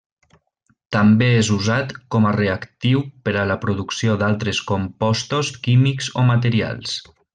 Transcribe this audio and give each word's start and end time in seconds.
També 0.95 1.25
és 1.41 1.49
usat 1.57 1.93
com 2.15 2.25
a 2.29 2.31
reactiu 2.37 3.03
per 3.27 3.35
a 3.41 3.43
la 3.51 3.59
producció 3.67 4.17
d'altres 4.23 4.63
compostos 4.73 5.53
químics 5.69 6.09
o 6.23 6.25
materials. 6.33 6.97